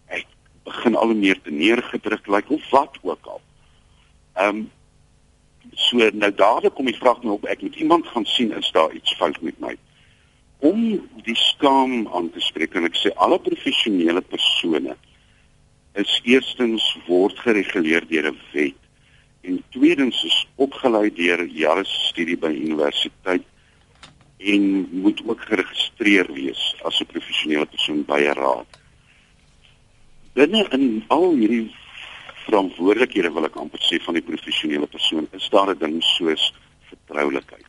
[0.08, 0.26] ek
[0.66, 3.44] begin al hoe meer te neergedruk lyk like, of wat ook al.
[4.40, 4.64] Ehm um,
[5.80, 8.92] so nou dadelik kom die vraag nou op ek moet iemand gaan sien is daar
[8.94, 9.78] iets fout met my?
[10.60, 10.82] Om
[11.26, 14.98] die skaam aan te spreek en ek sê alle professionele persone
[15.94, 18.80] is eerstens word gereguleer deur 'n wet
[19.42, 23.44] en tweedens is opgelei deur jare studie by universiteit
[24.38, 28.70] en moet ook geregistreer wees as 'n professionele persoon by 'n raad.
[30.34, 31.72] Binne in al hierdie
[32.46, 36.54] verantwoordelikhede wil ek amper sê van die professionele persoon is daar 'n ding soos
[36.90, 37.68] vertroulikheid.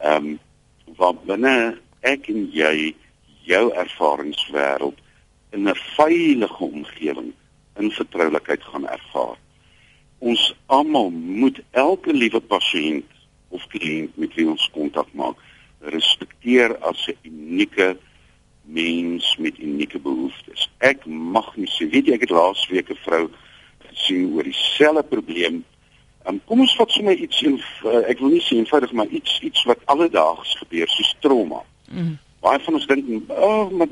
[0.00, 0.38] Ehm um,
[0.96, 2.94] waar binne ek en jy
[3.44, 4.99] jou ervaringswêreld
[5.50, 7.32] in 'n veilige omgewing
[7.76, 9.36] in vertroulikheid gaan ervaar.
[10.18, 13.06] Ons almal moet elke liewe pasiënt
[13.48, 15.36] of kliënt met wie ons kontak maak,
[15.80, 17.96] respekteer as 'n unieke
[18.62, 20.70] mens met unieke behoeftes.
[20.78, 23.30] Ek mag nie sê, weet jy, ek het laasweek 'n vrou
[23.78, 25.64] gesien oor dieselfde probleem
[26.28, 29.38] Um, kom ons vat sommer iets en uh, ek wil nie sê eenvoudig maar iets
[29.46, 31.62] iets wat alledaags gebeur soos trauma.
[31.88, 32.18] Mm.
[32.44, 33.88] Baie van ons dink, "Ag, oh, maar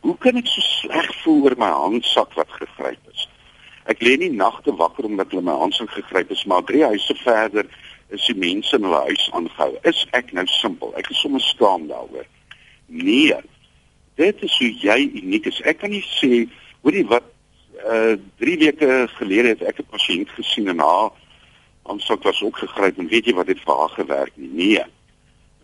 [0.00, 3.28] hoe kan ek so sleg voel oor my handsak wat gegryp is?"
[3.84, 7.66] Ek lê nie nagte wakker omdat hulle my handsak gegryp is, maar drie huise verder
[8.08, 9.74] is die mense in hulle huis aangehou.
[9.84, 10.94] Is ek nou simpel?
[10.96, 12.24] Ek is sommer skaam daaroor.
[12.86, 13.36] Nee.
[14.20, 15.60] Dit is hoe jy uniek is.
[15.68, 16.44] Ek kan nie sê,
[16.84, 17.28] hoorie wat
[17.84, 21.10] uh 3 weke gelede het ek 'n pasiënt gesien en haar
[21.82, 24.48] aansak was ook gegryp en weet jy wat dit vir haar gewerk nie.
[24.48, 24.84] Nee.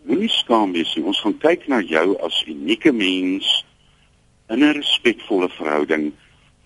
[0.03, 1.05] Moenie skaam wees nie.
[1.05, 3.65] Ons gaan kyk na jou as unieke mens
[4.51, 6.11] in 'n respekvolle verhouding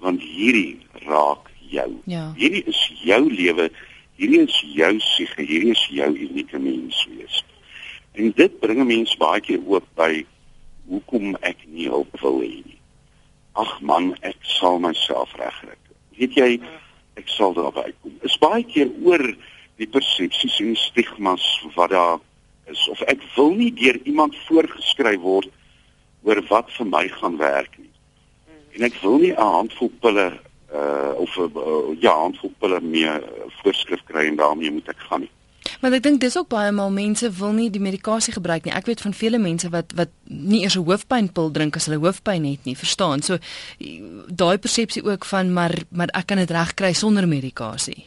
[0.03, 1.91] want hierdie raak jou.
[2.05, 2.33] Ja.
[2.35, 3.69] Hierdie is jou lewe.
[4.15, 5.41] Hierdie is jou siege.
[5.41, 7.43] Hierdie is jou unieke mens wees.
[8.13, 10.25] En dit bring 'n mens baie keer ook by
[10.87, 12.75] hoekom ek nie hulp wil hê nie
[13.55, 15.75] ag man, ek sal myself regkry.
[16.19, 16.49] Weet jy,
[17.19, 18.15] ek sal daarby uitkom.
[18.27, 19.23] Is baie keer oor
[19.79, 21.45] die persepsies en stigmas
[21.75, 22.19] wat daar
[22.71, 25.51] is of ek wil nie deur iemand voorgeskryf word
[26.25, 27.91] oor wat vir my gaan werk nie.
[28.75, 30.27] En ek wil nie 'n handvol pille
[30.73, 33.11] uh of 'n uh, ja, handvol pille mee
[33.61, 35.31] voorskrif kry en daarmee moet ek gaan nie.
[35.81, 38.73] Maar ek dink dis ook baie maal mense wil nie die medikasie gebruik nie.
[38.73, 42.45] Ek weet van vele mense wat wat nie eers 'n hoofpynpil drink as hulle hoofpyn
[42.45, 43.21] het nie, verstaan?
[43.21, 43.37] So
[44.27, 48.05] daai persepsie ook van maar maar ek kan dit regkry sonder medikasie.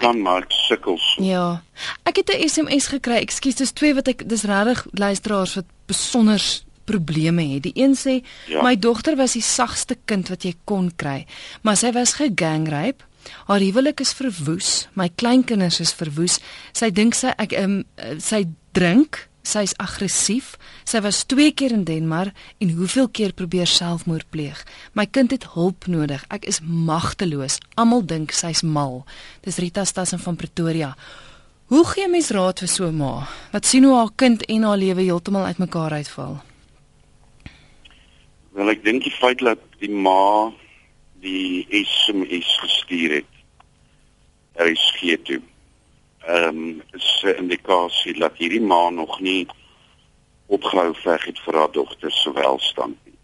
[0.00, 1.16] Dan maar sukkels.
[1.18, 1.62] Ja.
[2.02, 3.16] Ek het 'n SMS gekry.
[3.16, 7.66] Ekskuus, dis twee wat ek dis regtig luisteraars wat besonder probleme het.
[7.66, 8.62] Die een sê ja.
[8.62, 11.26] my dogter was die sagste kind wat jy kon kry,
[11.62, 13.04] maar sy was gegangrape
[13.46, 16.38] Haar huwelik is verwoes, my kleinkinders is verwoes.
[16.76, 17.80] Sy dink sy ek um,
[18.22, 18.44] sy
[18.76, 20.54] drink, sy's aggressief.
[20.86, 24.62] Sy was 2 keer in Denmark en hoeveel keer probeer selfmoord pleeg.
[24.98, 26.24] My kind het hulp nodig.
[26.34, 27.60] Ek is magteloos.
[27.78, 29.04] Almal dink sy's mal.
[29.46, 30.94] Dis Rita Stassen van Pretoria.
[31.70, 34.78] Hoe gee mens raad vir so 'n ma wat sien hoe haar kind en haar
[34.78, 36.42] lewe heeltemal uitmekaar uitval?
[38.56, 40.48] Wel ek dink die feit dat die ma
[41.20, 43.32] die SMS gestuur het.
[44.56, 45.42] Hy skiet toe.
[46.24, 49.44] Ehm um, is 'n indikasie dat hierdie ma nog nie
[50.48, 53.18] opgehou veg het vir haar dogter se welstand nie.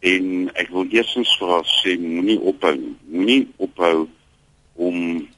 [0.00, 4.08] En ek wil eersins vir haar sê moenie ophou, moenie ophou
[4.74, 5.28] om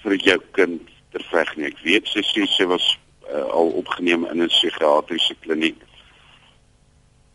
[0.00, 1.66] vir jou kind te veg nie.
[1.66, 2.88] Ek weet sy sê sy was
[3.28, 5.76] uh, al opgeneem in 'n psigiatriese kliniek.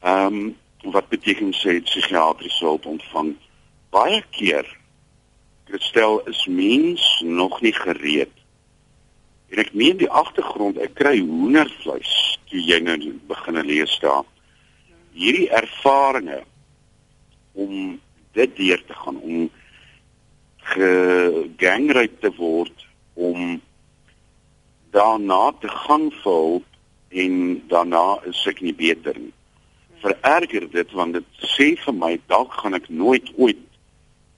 [0.01, 3.35] Ehm um, wat beteken sy het psigiatriese hulp ontvang?
[3.91, 4.67] baie keer
[5.67, 8.31] Christel is mens nog nie gereed.
[9.51, 12.13] En ek meen die agtergrond, ek kry hoendervleis
[12.51, 14.23] toe jy nou begin lees daar.
[15.15, 16.47] Hierdie ervarings
[17.51, 17.99] om
[18.35, 19.49] dit deur te gaan om
[20.71, 22.85] gegangryp te word
[23.19, 23.59] om
[24.95, 26.61] daarna te gaan vol
[27.11, 27.33] en
[27.71, 29.33] daarna is ek nie beter nie.
[30.01, 33.61] Vererger dit want dit sê vir my dalk gaan ek nooit ooit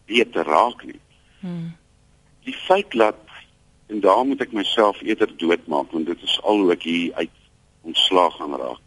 [0.06, 1.00] beter raak nie.
[1.40, 1.72] Hmm.
[2.44, 3.20] Die feit dat
[3.88, 7.40] en daar moet ek myself eerder doodmaak want dit is al hoe ek hier uit
[7.84, 8.82] ontslaag gaan raak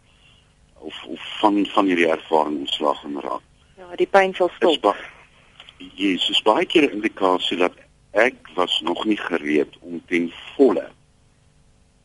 [0.87, 3.45] of of van van hierdie ervaring ontslaag gaan raak.
[3.77, 4.95] Ja, die pyn sal stop.
[5.77, 7.73] Jesus, baie keer 'n indikasie dat
[8.11, 10.89] ek was nog nie gereed om ten volle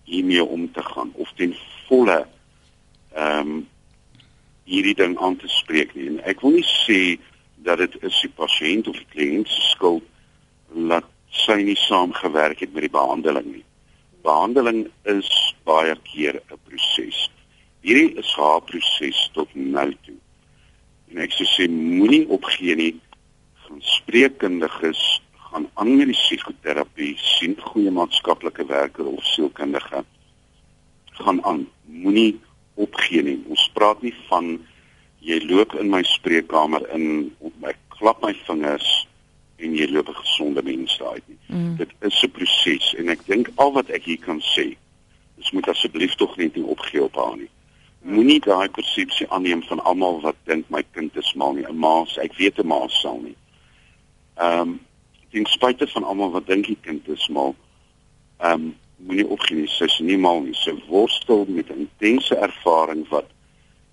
[0.05, 1.57] hiermee om te gaan of ten
[1.89, 2.27] volle
[3.13, 3.69] ehm um,
[4.65, 6.09] hierdie ding aan te spreek nie.
[6.13, 7.19] En ek wil nie sê
[7.67, 10.07] dat dit is die pasiënt of die kliënt se skuld
[10.73, 11.07] dat
[11.43, 13.65] sy nie saamgewerk het met die behandeling nie.
[14.23, 15.31] Behandeling is
[15.67, 17.29] baie keer 'n proses.
[17.83, 20.19] Hierdie is haar proses tot nou toe.
[21.11, 22.95] En ek sê sê moenie opgee nie.
[23.65, 25.21] Gaan spreekkundiges,
[25.51, 30.05] gaan aan met die psigoterapie, sien goeie maatskaplike werker of sielkundige.
[31.13, 31.67] Gaan aan.
[31.85, 32.41] Moenie
[32.75, 33.39] opgee nie.
[33.49, 34.59] Ons praat nie van
[35.23, 37.33] jy loop in my spreekkamer in,
[37.69, 39.07] ek klap my vingers
[39.63, 41.39] en jy loop 'n gesonde mens daai nie.
[41.47, 41.77] Mm.
[41.77, 44.77] Dit is 'n proses en ek dink al wat ek hier kan sê,
[45.39, 47.51] is moet asseblief tog net nie opgee op haar nie.
[48.03, 48.15] Mm.
[48.15, 51.65] Moenie daai persepsie aanneem van almal wat dink my kind is mal nie.
[51.65, 53.37] 'n Ma, ek weet 'n ma sal nie.
[54.37, 54.81] Ehm um,
[55.31, 57.55] ten spyte van almal wat dink die kind is mal,
[58.39, 59.69] ehm um, moenie opgee nie.
[59.69, 60.55] Sy is nie mal nie.
[60.55, 63.27] Sy worstel met 'n intense ervaring wat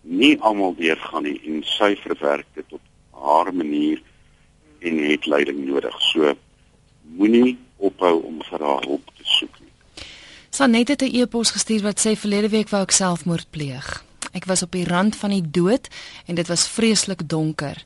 [0.01, 4.01] nie almal deurgaan nie en sy verwerk dit op haar manier
[4.79, 6.01] en het leiding nodig.
[6.01, 6.35] So
[7.01, 9.71] moenie ophou om vir haar hulp te soek nie.
[10.49, 14.03] Sanet het 'n e-pos gestuur wat sê verlede week wou ek selfmoord pleeg.
[14.31, 15.87] Ek was op die rand van die dood
[16.25, 17.85] en dit was vreeslik donker.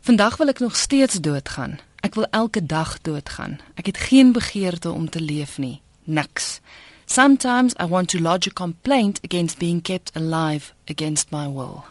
[0.00, 1.78] Vandag wil ek nog steeds doodgaan.
[2.00, 3.58] Ek wil elke dag doodgaan.
[3.74, 5.80] Ek het geen begeerte om te leef nie.
[6.08, 6.60] Niks.
[7.04, 11.84] Sometimes I want to lodge a complaint against being kept alive against my will.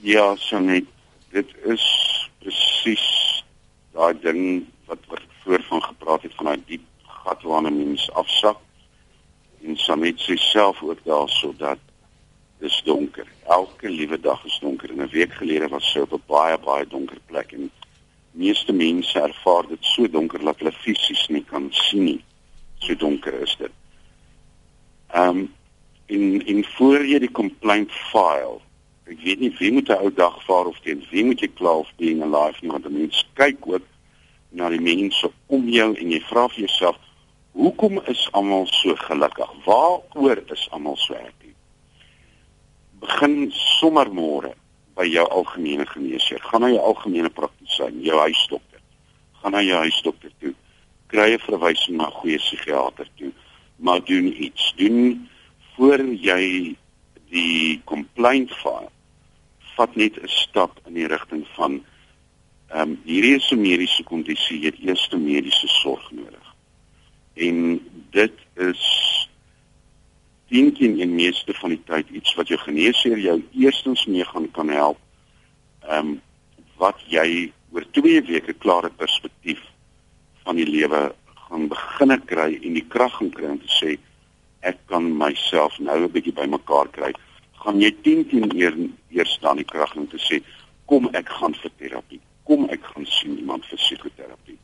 [0.00, 0.84] Ja, so net
[1.32, 1.84] dit is
[2.38, 3.06] presies
[3.94, 6.84] daai ding wat wat voor van gepraat het van daai diep
[7.24, 8.58] gat waarna mens afsak.
[9.64, 11.78] En Samet sê self ook daarso dat
[12.58, 13.26] dis donker.
[13.46, 14.90] Elke liewe dag is donker.
[14.90, 17.70] En 'n week gelede was sy op 'n baie baie donker plek en
[18.34, 22.20] meeste mense ervaar dit so donker dat hulle fisies nie kan sien nie.
[22.84, 23.74] So donker is dit.
[25.14, 25.52] Ehm um,
[26.06, 28.60] in in voor jy die complaint file
[29.08, 31.72] ek weet nie wie moet 'n ou dag vaar of teen wie moet jy kla
[31.80, 33.86] of being alive nie want mense kyk ook
[34.50, 36.98] na die mense om jou en jy vra vir jouself
[37.52, 41.54] hoekom is almal so gelukkig waaroor is almal so happy
[43.00, 44.52] begin sommer môre
[44.94, 46.40] by jou algemene geneesheer.
[46.40, 48.80] Gaan na jou algemene praktisyn jou huisdokter.
[49.42, 50.54] Gaan na jou huisdokter toe.
[51.06, 53.32] Kry 'n verwysing na 'n goeie psigiater toe.
[53.76, 54.72] Maar doen iets.
[54.76, 55.28] Doen
[55.76, 56.76] voor jy
[57.30, 58.90] die complaint file
[59.76, 61.82] vat net 'n stap in die rigting van
[62.68, 66.54] ehm um, hierdie is 'n mediese kondisie, jy het eers mediese sorg nodig.
[67.34, 67.80] En
[68.10, 68.82] dit is
[70.54, 74.50] dink in die meeste van die tyd iets wat jou geneesheer jou eerstens mee gaan
[74.54, 75.02] kan help.
[75.88, 76.14] Ehm um,
[76.78, 79.60] wat jy oor 2 weke klare perspektief
[80.44, 81.14] van die lewe
[81.44, 83.94] gaan begin kry en die krag gaan kry om te sê
[84.70, 87.12] ek kan myself nou 'n bietjie bymekaar kry
[87.62, 88.74] gaan jy 10 10 eer
[89.10, 90.42] eers staan die krag om te sê
[90.86, 94.58] kom ek gaan vir terapie kom ek gaan sien iemand vir psigoterapie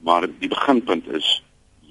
[0.00, 1.42] maar die beginpunt is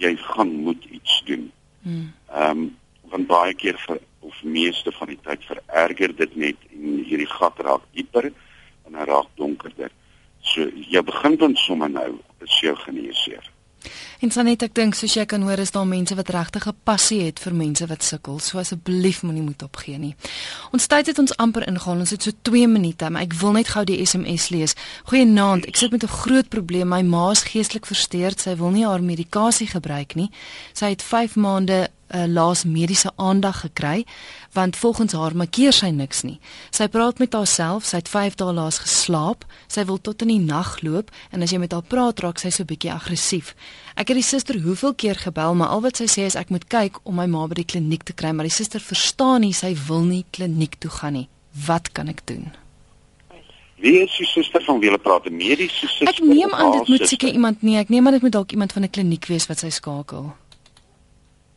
[0.04, 1.52] jy gaan moet iets doen
[1.84, 2.14] hmm.
[2.34, 2.70] ehm um,
[3.12, 7.62] want baie keer vir of meeste van die tyd vererger dit net en hierdie gat
[7.70, 9.94] raak dieper en hy raak donkerder
[10.42, 12.12] so jy begin dan sommer nou
[12.46, 13.50] is jou geneesheer
[14.20, 17.22] En Sanet, ek dink soos jy kan hoor is daar mense wat regtig 'n passie
[17.24, 18.40] het vir mense wat sukkel.
[18.40, 20.16] So asseblief moenie moed opgee nie.
[20.74, 22.00] Ons tyd het ons amper ingehaal.
[22.00, 24.76] Ons het so 2 minute, maar ek wil net gou die SMS lees.
[25.04, 25.66] Goeienaand.
[25.66, 26.88] Ek sit met 'n groot probleem.
[26.90, 28.40] My ma is geestelik versteurd.
[28.40, 30.30] Sy wil nie haar medikasie gebruik nie.
[30.74, 34.06] Sy het 5 maande uh, laas mediese aandag gekry
[34.52, 36.40] want volgens haar makkeer sy niks nie.
[36.74, 40.42] Sy praat met haarself, sy het 5 dae laas geslaap, sy wil tot in die
[40.42, 43.54] nag loop en as jy met haar praat raak sy so bietjie aggressief.
[43.94, 46.66] Ek het die suster hoeveel keer gebel, maar al wat sy sê is ek moet
[46.72, 49.76] kyk om my ma by die kliniek te kry, maar die suster verstaan nie, sy
[49.88, 51.28] wil nie kliniek toe gaan nie.
[51.68, 52.50] Wat kan ek doen?
[53.80, 55.30] Wie is die suster van wie jy praat?
[55.30, 56.10] 'n Mediese suster?
[56.10, 58.74] Ek neem aan dit moet seker iemand nie, ek neem aan dit moet dalk iemand
[58.74, 60.34] van 'n kliniek wees wat sy skakel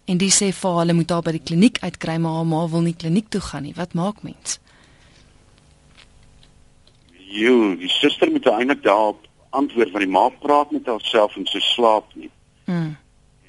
[0.05, 2.85] en die sê vir hulle moet daar by die kliniek uitkry maar haar ma wil
[2.87, 3.75] nie kliniek toe gaan nie.
[3.77, 4.59] Wat maak mens?
[7.33, 11.61] Jo, die suster moet eintlik daarop antwoord want die ma praat met haarself en sy
[11.73, 12.31] slaap nie.
[12.65, 12.97] Mm.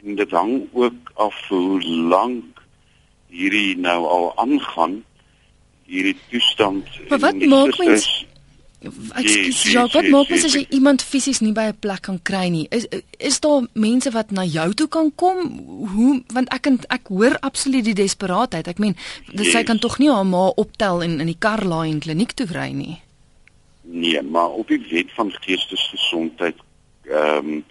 [0.03, 1.81] En dit hang ook af hoe
[2.13, 2.61] lank
[3.33, 5.01] hierdie nou al aangaan
[5.89, 6.87] hierdie toestand.
[7.09, 8.25] Maar wat maak mens?
[8.83, 12.47] Ekskuus, ja, wat maak mens as jy iemand fisies nie by 'n plek kan kry
[12.51, 12.67] nie?
[12.69, 15.37] Is is daar mense wat na jou toe kan kom?
[15.93, 18.67] Hoe want ek en ek hoor absoluut die desperaatheid.
[18.67, 18.95] Ek meen,
[19.31, 22.33] dis sy kan tog nie haar ma optel en in die kar laai en kliniek
[22.33, 22.99] toe ry nie.
[23.81, 26.55] Nee, maar op die wet van geestesgesondheid
[27.07, 27.63] ehm um,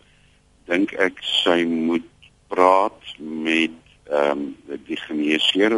[0.67, 2.09] dink ek sy moet
[2.49, 3.77] praat met
[4.09, 4.57] ehm um,
[4.87, 5.77] die geneesheer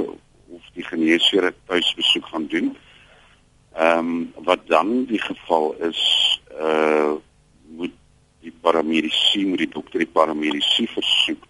[0.54, 2.70] of die geneesheer tuisbesoek gaan doen.
[2.70, 2.93] Ehm
[3.80, 6.02] um, wat dan die geval is
[6.60, 7.12] uh
[7.74, 7.92] moet
[8.40, 11.46] die paramedisy moet die dokter die paramedisy versoek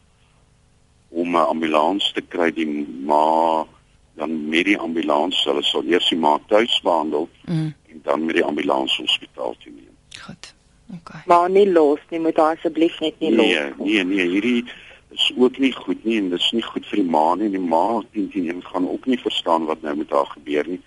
[1.09, 3.67] om 'n ambulans te kry die ma
[4.15, 7.75] dan met die ambulans hulle sal eers die ma tuis behandel mm.
[7.91, 9.97] en dan met die ambulans hospitaal toe neem.
[10.21, 10.55] Goed.
[10.93, 11.23] Okay.
[11.27, 13.47] Maar nie los nie, moet asseblief net nie los.
[13.47, 14.65] Nee, nee, nee, hierdie
[15.15, 17.51] is ook nie goed nie en dit is nie goed vir die ma nie.
[17.51, 20.81] Die ma teen teen gaan ook nie verstaan wat nou met haar gebeur nie.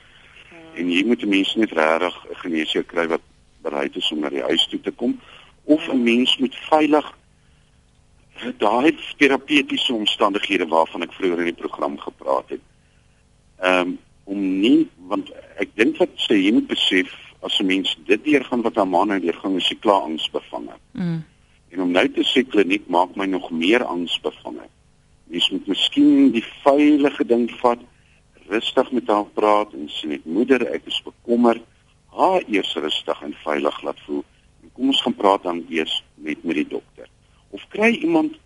[0.77, 3.21] En hier moet mense net regtig 'n geneesheer kry wat
[3.61, 5.19] bereid is om na die huis toe te kom
[5.63, 7.07] of 'n mens moet veilig
[8.57, 12.61] daai terapeutiese omstandighede waarvan ek vroeër in die program gepraat het.
[13.59, 13.97] Ehm um,
[14.27, 17.13] om nie want ek dink wat sê jy moet besef
[17.47, 20.75] as 'n mens dit deurgaan wat 'n man nou deurgaan is hy klaar angsbevange.
[20.91, 21.23] Mm.
[21.69, 24.67] En om nou te sê kliniek maak my nog meer angsbevange.
[25.23, 27.79] Mens moet miskien die veilige ding vat
[28.49, 31.63] rustig met haar praat en sê net moeder, ek is bekommerd.
[32.17, 34.23] Haar eers rustig en veilig laat voel.
[34.63, 37.09] En kom ons gaan praat dan eers met met die dokter.
[37.49, 38.37] Of kry iemand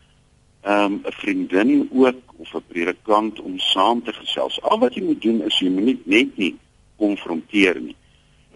[0.62, 4.62] ehm, 'n um, vriendin ook of 'n predikant om saam te gesels.
[4.62, 6.56] Al wat jy moet doen is jy moet net nie
[6.98, 7.96] konfronteer nie.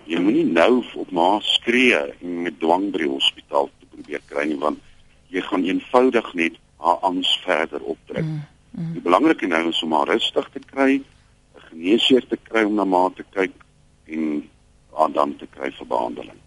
[0.05, 4.21] Jy moet nie nou op ma skree en met dwang by die hospitaal te probeer
[4.29, 4.79] kry nie want
[5.27, 8.23] jy gaan eenvoudig net haar angs verder optrek.
[8.23, 8.93] Mm, mm.
[8.93, 11.01] Die belangrike nou is om haar rustig te kry
[11.76, 13.53] geneesheer te kry om na ma te kyk
[14.07, 14.49] en
[14.95, 16.39] aan dan te kry vir behandeling.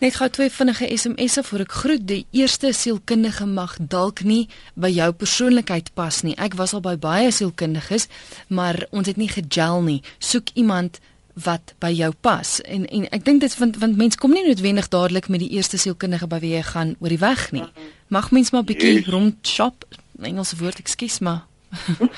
[0.00, 2.02] Net gou twee vinnige SMS'e voor ek groet.
[2.04, 4.44] Die eerste sielkundige mag dalk nie
[4.76, 6.34] by jou persoonlikheid pas nie.
[6.36, 8.08] Ek was al by baie sielkundiges,
[8.48, 10.02] maar ons het nie gegel nie.
[10.18, 11.00] Soek iemand
[11.46, 12.58] wat by jou pas.
[12.64, 15.80] En en ek dink dit want want mense kom nie noodwendig dadelik met die eerste
[15.80, 17.64] sielkundige by wie jy gaan oor die weg nie.
[18.12, 19.08] Mag mens maar 'n bietjie yes.
[19.08, 19.84] rond shop.
[20.20, 21.44] Engelse woord, ekskuus maar.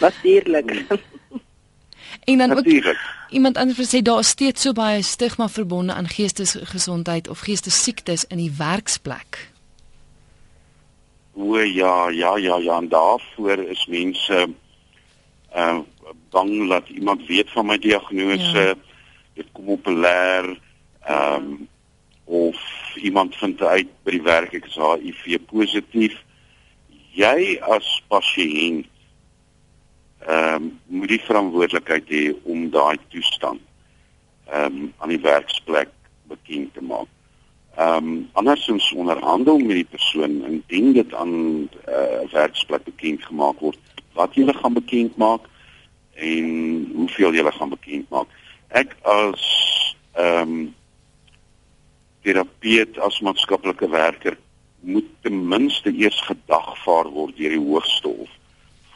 [0.00, 0.74] Natuurlik.
[2.24, 2.66] En dan ook
[3.30, 8.36] iemand anders sê daar is steeds so baie stigma verbonde aan geestesgesondheid of geestesiektes in
[8.36, 9.50] die werksplek.
[11.32, 14.48] O ja, ja, ja, ja, en daarvoor is mense
[15.56, 15.78] uh
[16.30, 18.58] bang dat iemand weet van my diagnose.
[18.58, 18.74] Ja.
[19.34, 20.58] Dit kom populêr
[21.00, 21.68] ehm um,
[22.24, 22.56] of
[22.94, 26.16] iemand vind uit by die werk ek is HIV positief.
[27.16, 28.86] Jy as pasiënt
[30.26, 33.60] ehm um, moet die verantwoordelikheid hê om daai toestand
[34.50, 35.92] ehm um, aan die werksplek
[36.28, 37.10] bekend te maak.
[37.76, 43.60] Ehm um, andersins onderhandel met die persoon indien dit aan 'n uh, werksplek bekend gemaak
[43.60, 43.78] word
[44.12, 45.46] wat jy gaan bekend maak
[46.14, 46.46] en
[46.94, 48.28] hoeveel jy gaan bekend maak.
[48.68, 49.44] Ek as
[50.12, 50.74] ehm um,
[52.22, 54.36] terapeut as maatskaplike werker
[54.80, 58.34] moet ten minste eers gedagvaar word deur die hoogste hof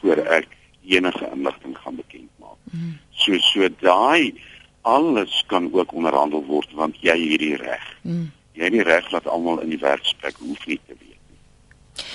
[0.01, 0.47] voor ek
[0.85, 2.59] enige inligting gaan bekend maak.
[2.71, 2.97] Mm.
[3.11, 4.33] So so daai
[4.81, 7.83] alles kan ook onderhandel word want jy het hierdie reg.
[8.01, 8.31] Mm.
[8.53, 12.05] Jy het die reg dat almal in die werksplek hoef nie te weet nie.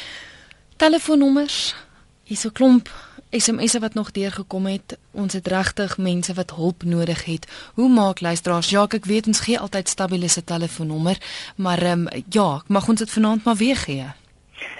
[0.77, 1.75] Telefoonnommers.
[2.25, 2.91] Hier's 'n klomp
[3.31, 4.99] SMS'e wat nog deurgekom het.
[5.11, 7.47] Ons het regtig mense wat hulp nodig het.
[7.75, 8.71] Hoe maak luisteraars?
[8.71, 11.19] Ja, ek weet ons gee altyd stabiele se telefoonnommer,
[11.57, 14.07] maar ehm um, ja, mag ons dit vanaand maar weer gee.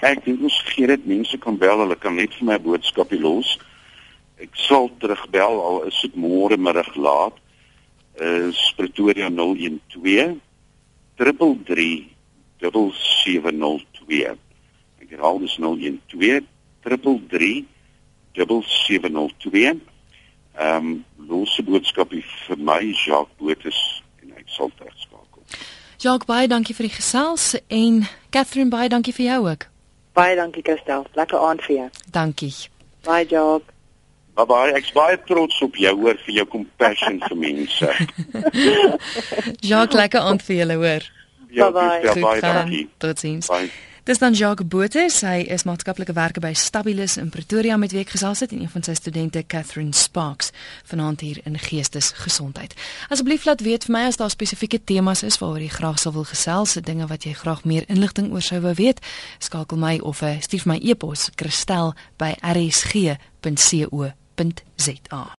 [0.01, 3.19] Ek dink ons gee dit mense kan bel, hulle kan net vir my 'n boodskapie
[3.19, 3.59] los.
[4.39, 7.35] Ek sal terugbel al is dit môre middag laat.
[8.19, 10.39] Is Pretoria 012
[11.19, 12.15] 333
[12.59, 14.37] 7702.
[15.03, 16.47] Ek herhaal dis 012
[16.87, 17.67] 333
[18.39, 19.79] 7702.
[20.59, 23.79] Ehm um, losse boodskapie vir my Jacques Botus
[24.23, 25.43] en ek sal terugskakel.
[25.99, 29.67] Jacques baie dankie vir die gesels en Catherine baie dankie vir jou ook.
[30.15, 31.07] Baie dankie Christel.
[31.15, 31.89] Lekker aand vir jou.
[32.11, 32.55] Dankie.
[33.07, 33.78] Bye Jacques.
[34.47, 37.91] Baie ek's baie trots op jou hoor vir jou compassion vir mense.
[39.69, 41.11] Jacques lekker aan vir julle hoor.
[41.49, 42.87] Ja, baie baie dankie.
[43.01, 43.49] Totsiens.
[44.09, 48.15] Dis dan Jacques Botha, hy is maatskaplike werker by Stabilis in Pretoria met wie ek
[48.15, 50.49] gesels het en een van sy studente Catherine Sparks
[50.89, 52.73] vanaand hier in Geestesgesondheid.
[53.13, 56.25] Asseblief laat weet vir my as daar spesifieke temas is waaroor jy graag sou wil
[56.25, 59.03] gesels, se dinge wat jy graag meer inligting oor sou wou weet,
[59.37, 64.09] skakel my of uh, stuur my e-pos kristel by rsg.co
[64.39, 65.25] www.za